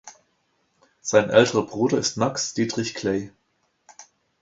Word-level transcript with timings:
Sein 1.01 1.29
älterer 1.29 1.61
Bruder 1.67 1.99
ist 1.99 2.17
Max 2.17 2.55
Dietrich 2.55 2.95
Kley. 2.95 3.31